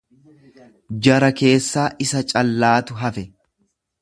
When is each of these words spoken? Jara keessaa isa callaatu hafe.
Jara 1.07 1.29
keessaa 1.41 1.85
isa 2.07 2.25
callaatu 2.33 2.99
hafe. 3.05 3.29